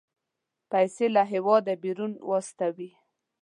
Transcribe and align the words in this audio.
پيسې 0.71 1.05
له 1.15 1.23
هېواده 1.33 1.73
بيرون 1.83 2.13
واستوي. 2.29 2.89